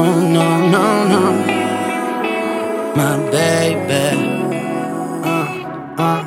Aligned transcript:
Oh 0.00 0.04
no, 0.04 0.58
no, 0.58 1.04
no. 1.12 1.22
My 2.94 3.16
baby. 3.32 4.04
Uh, 5.24 5.46
uh. 5.98 6.22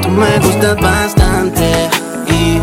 Tú 0.00 0.08
me 0.08 0.38
gustas 0.38 0.80
bastante 0.80 1.90
y 2.26 2.58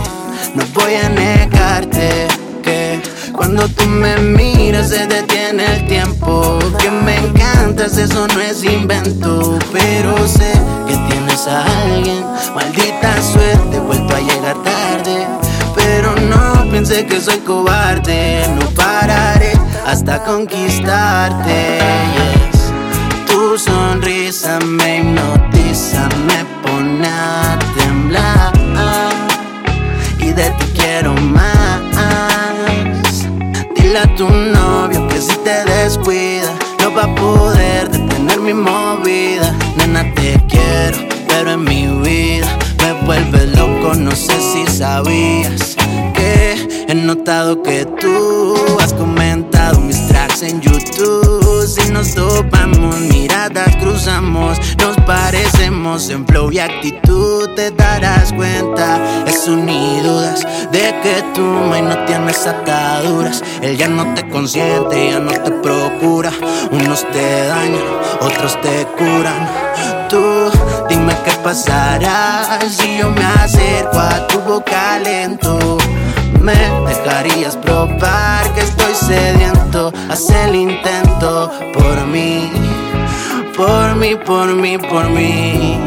no 0.56 0.64
voy 0.74 0.96
a 0.96 1.10
negarte 1.10 2.30
que 2.64 3.00
cuando 3.32 3.68
tú 3.68 3.86
me 3.86 4.18
miras 4.18 4.90
se 4.90 5.06
detiene 5.06 5.64
el 5.76 5.86
tiempo. 5.86 6.58
Que 6.80 6.90
me 6.90 7.18
encantas, 7.18 7.96
eso 7.96 8.28
no 8.28 8.42
es 8.42 8.64
invento, 8.64 9.60
pero 9.72 10.18
sé 10.28 10.52
que 10.88 10.96
tienes 11.10 11.46
a 11.48 11.64
alguien. 11.84 12.26
Maldita 12.56 13.22
suerte, 13.22 13.80
vuelto 13.82 14.16
a 14.16 14.20
llegar 14.20 14.56
tarde. 14.64 14.71
Pensé 16.84 17.06
que 17.06 17.22
soy 17.22 17.38
cobarde, 17.42 18.44
no 18.60 18.66
pararé 18.72 19.54
hasta 19.86 20.24
conquistarte. 20.24 21.78
Tu 23.28 23.60
sonrisa 23.60 24.58
me 24.66 24.98
hipnotiza, 24.98 26.10
me 26.26 26.44
pone 26.64 27.08
a 27.08 27.60
temblar. 27.78 28.52
Y 30.18 30.34
de 30.34 30.50
ti 30.50 30.66
quiero 30.74 31.14
más. 31.14 31.78
Dile 33.76 34.00
a 34.00 34.16
tu 34.16 34.28
novio 34.28 35.08
que 35.08 35.22
si 35.22 35.36
te 35.36 35.64
descuida, 35.66 36.52
no 36.80 36.96
va 36.96 37.04
a 37.04 37.14
poder 37.14 37.92
detener 37.92 38.40
mi 38.40 38.56
movida. 38.56 39.56
Nena, 39.78 40.12
te 40.16 40.42
quiero, 40.50 40.98
pero 41.28 41.52
en 41.52 41.64
mi 41.64 41.86
vida 42.02 42.48
me 42.80 42.94
vuelve 43.06 43.46
loco. 43.56 43.94
No 43.94 44.16
sé 44.16 44.34
si 44.42 44.66
sabías 44.66 45.78
he 46.88 46.96
notado 46.96 47.62
que 47.62 47.86
tú 48.00 48.56
has 48.80 48.94
comentado 48.94 49.80
mis 49.80 50.08
tracks 50.08 50.44
en 50.44 50.62
YouTube. 50.62 51.68
Si 51.68 51.92
nos 51.92 52.14
topamos, 52.14 53.00
miradas 53.00 53.76
cruzamos, 53.78 54.60
nos 54.80 54.96
parecemos 55.06 56.10
en 56.10 56.26
flow 56.26 56.52
y 56.52 56.60
actitud. 56.60 57.50
Te 57.56 57.72
darás 57.72 58.34
cuenta, 58.34 59.24
eso 59.26 59.56
ni 59.56 60.00
dudas 60.02 60.46
de 60.72 60.96
que 61.04 61.24
tú 61.34 61.42
may, 61.42 61.82
no 61.82 61.98
tienes 62.06 62.46
ataduras. 62.48 63.44
Él 63.62 63.78
ya 63.78 63.88
no 63.88 64.14
te 64.14 64.28
consiente, 64.30 65.12
ya 65.12 65.20
no 65.20 65.32
te 65.32 65.52
procura. 65.52 66.32
Unos 66.72 67.06
te 67.12 67.46
dañan, 67.48 67.84
otros 68.22 68.60
te 68.62 68.86
curan. 68.98 69.48
Tú 70.10 70.52
dime 70.90 71.14
qué 71.24 71.32
pasará 71.44 72.60
si 72.70 72.98
yo 72.98 73.10
me 73.12 73.24
acerco 73.24 74.00
a 74.00 74.28
tu 74.28 74.40
boca 74.42 75.00
lento. 75.00 75.78
Me 76.42 76.54
dejarías 76.88 77.56
probar 77.58 78.54
que 78.54 78.62
estoy 78.62 78.94
sediento. 78.96 79.94
Haz 80.10 80.30
el 80.30 80.56
intento 80.56 81.52
por 81.74 82.06
mí, 82.08 82.50
por 83.56 83.96
mí, 83.96 84.16
por 84.16 84.48
mí, 84.48 84.78
por 84.78 85.10
mí. 85.10 85.78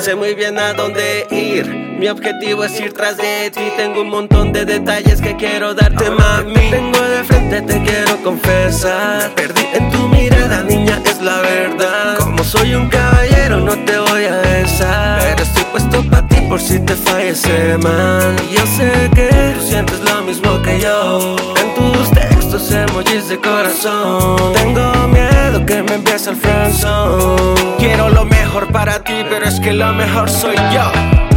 Sé 0.00 0.14
muy 0.14 0.34
bien 0.34 0.58
a 0.58 0.72
dónde 0.72 1.26
ir. 1.30 1.87
Mi 1.98 2.06
objetivo 2.06 2.62
es 2.62 2.78
ir 2.78 2.92
tras 2.92 3.16
de 3.16 3.50
ti. 3.50 3.72
Tengo 3.76 4.02
un 4.02 4.10
montón 4.10 4.52
de 4.52 4.64
detalles 4.64 5.20
que 5.20 5.34
quiero 5.34 5.74
darte, 5.74 6.08
mami. 6.10 6.54
Te 6.54 6.76
tengo 6.76 7.00
de 7.00 7.24
frente, 7.24 7.60
te 7.62 7.82
quiero 7.82 8.16
confesar. 8.22 9.34
Perdí 9.34 9.66
en 9.74 9.90
tu 9.90 10.06
mirada, 10.06 10.62
niña, 10.62 11.02
es 11.04 11.20
la 11.20 11.40
verdad. 11.40 12.18
Como 12.18 12.44
soy 12.44 12.76
un 12.76 12.88
caballero, 12.88 13.58
no 13.58 13.76
te 13.84 13.98
voy 13.98 14.26
a 14.26 14.36
besar. 14.36 15.18
Pero 15.22 15.42
estoy 15.42 15.64
puesto 15.72 16.02
para 16.08 16.28
ti 16.28 16.36
por 16.48 16.60
si 16.60 16.78
te 16.78 16.94
fallece 16.94 17.76
mal. 17.78 18.36
Y 18.48 18.54
yo 18.54 18.64
sé 18.76 19.10
que 19.12 19.54
tú 19.58 19.66
sientes 19.66 19.98
lo 19.98 20.22
mismo 20.22 20.62
que 20.62 20.78
yo. 20.78 21.36
En 21.56 21.74
tus 21.74 22.12
textos, 22.12 22.70
emojis 22.70 23.28
de 23.28 23.40
corazón. 23.40 24.52
Tengo 24.52 24.92
miedo 25.08 25.66
que 25.66 25.82
me 25.82 25.94
envíes 25.94 26.28
al 26.28 26.36
friendzone. 26.36 27.76
Quiero 27.78 28.08
lo 28.08 28.24
mejor 28.24 28.70
para 28.70 29.02
ti, 29.02 29.24
pero 29.28 29.46
es 29.46 29.58
que 29.58 29.72
lo 29.72 29.92
mejor 29.94 30.30
soy 30.30 30.54
yo. 30.72 31.27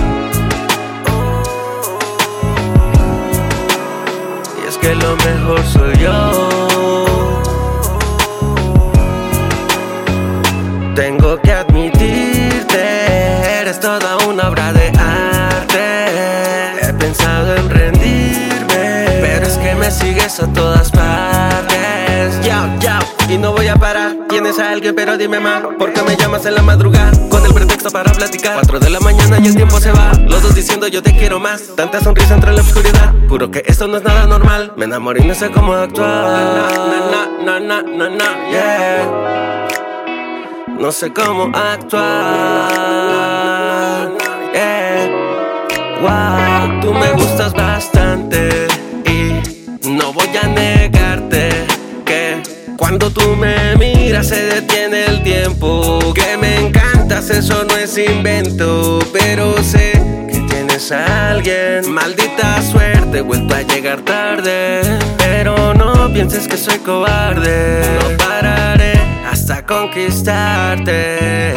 Que 4.82 4.96
lo 4.96 5.16
mejor 5.16 5.64
soy 5.66 5.96
yo. 5.98 6.48
Tengo 10.96 11.40
que 11.42 11.54
admitirte, 11.54 13.62
eres 13.62 13.80
toda 13.80 14.18
una 14.28 14.50
obra 14.50 14.74
de 14.74 14.92
arte. 14.98 16.82
He 16.82 16.94
pensado 16.94 17.56
en 17.56 17.70
rendirme, 17.70 19.06
pero 19.22 19.48
es 19.48 19.58
que 19.58 19.76
me 19.76 19.92
sigues 19.92 20.40
a 20.40 20.48
todas 20.48 20.90
partes. 20.90 21.01
No 23.42 23.52
voy 23.54 23.68
a 23.68 23.76
parar. 23.76 24.16
Tienes 24.30 24.60
a 24.60 24.70
alguien, 24.70 24.94
pero 24.96 25.18
dime 25.18 25.40
más. 25.40 25.64
¿Por 25.80 25.92
qué 25.94 26.04
me 26.04 26.16
llamas 26.16 26.46
en 26.46 26.54
la 26.54 26.62
madrugada? 26.62 27.12
Con 27.28 27.44
el 27.44 27.52
pretexto 27.52 27.90
para 27.90 28.12
platicar. 28.12 28.54
Cuatro 28.54 28.80
de 28.80 28.92
la 28.92 29.00
mañana 29.00 29.40
y 29.40 29.48
el 29.48 29.56
tiempo 29.56 29.80
se 29.80 29.92
va. 29.92 30.12
Los 30.28 30.44
dos 30.44 30.54
diciendo 30.54 30.88
yo 30.88 31.02
te 31.02 31.16
quiero 31.16 31.40
más. 31.40 31.76
Tanta 31.76 32.00
sonrisa 32.02 32.36
entre 32.36 32.54
la 32.54 32.62
oscuridad. 32.62 33.12
Juro 33.28 33.50
que 33.50 33.64
esto 33.66 33.88
no 33.88 33.98
es 33.98 34.04
nada 34.04 34.28
normal. 34.28 34.74
Me 34.78 34.86
enamoré 34.86 35.24
y 35.24 35.28
no 35.28 35.34
sé 35.34 35.50
cómo 35.50 35.74
actuar. 35.74 36.08
Na, 37.44 37.60
na, 37.60 37.60
na, 37.60 37.82
na, 37.82 38.10
na, 38.10 38.50
yeah. 38.52 39.68
No 40.80 40.92
sé 40.92 41.12
cómo 41.12 41.46
actuar. 41.58 42.02
Yeah. 44.54 45.10
Wow, 46.02 46.80
tú 46.82 46.94
me 46.94 47.12
gustas 47.14 47.54
bastante 47.54 48.68
y 49.06 49.88
no 49.88 50.14
voy 50.14 50.30
a 50.42 50.48
negarte 50.48 51.51
cuando 52.82 53.12
tú 53.12 53.36
me 53.36 53.76
miras 53.76 54.30
se 54.30 54.44
detiene 54.44 55.06
el 55.06 55.22
tiempo. 55.22 56.00
Que 56.16 56.36
me 56.36 56.58
encantas, 56.58 57.30
eso 57.30 57.64
no 57.64 57.78
es 57.78 57.96
invento, 57.96 59.00
pero 59.14 59.62
sé 59.64 59.92
que 60.28 60.40
tienes 60.50 60.92
a 60.92 61.30
alguien. 61.30 61.92
Maldita 61.92 62.60
suerte, 62.64 63.22
vuelto 63.22 63.54
a 63.54 63.62
llegar 63.62 64.02
tarde, 64.02 64.82
pero 65.20 65.76
no 65.76 66.12
pienses 66.12 66.48
que 66.48 66.58
soy 66.58 66.80
cobarde. 66.80 67.84
No 68.02 68.18
pararé 68.18 68.94
hasta 69.32 69.64
conquistarte. 69.64 71.52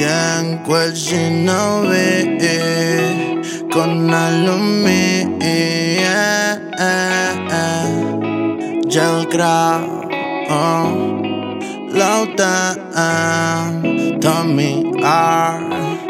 Yang 0.00 0.62
quel 0.64 0.94
shinobi 0.94 2.38
con 3.70 4.12
alumi 4.14 5.26
Gel 8.90 9.24
grab 9.30 9.86
oh. 10.50 11.22
Lauta 11.94 12.74
Tommy 14.20 14.82
R 15.00 16.09